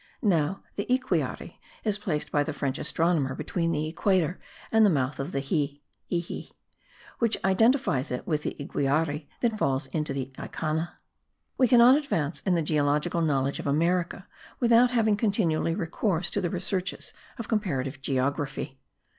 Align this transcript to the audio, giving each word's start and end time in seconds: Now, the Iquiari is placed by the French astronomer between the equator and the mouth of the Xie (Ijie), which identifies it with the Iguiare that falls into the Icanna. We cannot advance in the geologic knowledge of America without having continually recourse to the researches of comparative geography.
Now, 0.23 0.63
the 0.77 0.87
Iquiari 0.91 1.59
is 1.83 1.99
placed 1.99 2.31
by 2.31 2.41
the 2.43 2.53
French 2.53 2.79
astronomer 2.79 3.35
between 3.35 3.71
the 3.71 3.85
equator 3.85 4.39
and 4.71 4.83
the 4.83 4.89
mouth 4.89 5.19
of 5.19 5.31
the 5.31 5.41
Xie 5.41 5.81
(Ijie), 6.11 6.49
which 7.19 7.37
identifies 7.45 8.09
it 8.09 8.25
with 8.25 8.41
the 8.41 8.55
Iguiare 8.59 9.27
that 9.41 9.59
falls 9.59 9.85
into 9.85 10.11
the 10.11 10.33
Icanna. 10.39 10.93
We 11.55 11.67
cannot 11.67 11.97
advance 11.99 12.41
in 12.47 12.55
the 12.55 12.63
geologic 12.63 13.13
knowledge 13.13 13.59
of 13.59 13.67
America 13.67 14.25
without 14.59 14.89
having 14.89 15.17
continually 15.17 15.75
recourse 15.75 16.31
to 16.31 16.41
the 16.41 16.49
researches 16.49 17.13
of 17.37 17.47
comparative 17.47 18.01
geography. 18.01 18.79